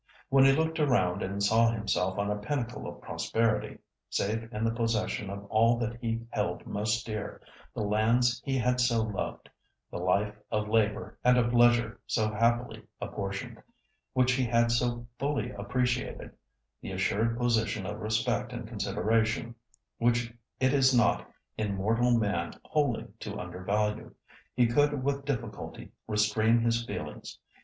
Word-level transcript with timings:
When 0.29 0.45
he 0.45 0.51
looked 0.51 0.79
around 0.79 1.21
and 1.21 1.43
saw 1.43 1.69
himself 1.69 2.17
on 2.17 2.31
a 2.31 2.35
pinnacle 2.37 2.87
of 2.87 3.01
prosperity, 3.03 3.77
safe 4.09 4.51
in 4.51 4.63
the 4.63 4.71
possession 4.73 5.29
of 5.29 5.45
all 5.45 5.77
that 5.77 5.97
he 6.01 6.21
held 6.31 6.65
most 6.65 7.05
dear—the 7.05 7.83
lands 7.83 8.41
he 8.43 8.57
had 8.57 8.79
so 8.79 9.03
loved—the 9.03 9.99
life 9.99 10.33
of 10.49 10.67
labour 10.67 11.19
and 11.23 11.37
of 11.37 11.53
leisure 11.53 11.99
so 12.07 12.31
happily 12.31 12.81
apportioned, 12.99 13.61
which 14.13 14.31
he 14.31 14.43
had 14.43 14.71
so 14.71 15.05
fully 15.19 15.51
appreciated—the 15.51 16.91
assured 16.91 17.37
position 17.37 17.85
of 17.85 17.99
respect 17.99 18.51
and 18.53 18.67
consideration, 18.67 19.53
which 19.99 20.33
it 20.59 20.73
is 20.73 20.97
not 20.97 21.29
in 21.59 21.75
mortal 21.75 22.17
man 22.17 22.53
wholly 22.65 23.05
to 23.19 23.37
undervalue, 23.39 24.11
he 24.55 24.65
could 24.65 25.03
with 25.03 25.25
difficulty 25.25 25.91
restrain 26.07 26.59
his 26.59 26.83
feelings. 26.87 27.37